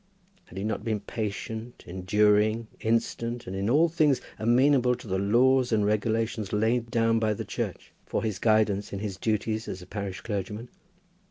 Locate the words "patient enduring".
0.99-2.65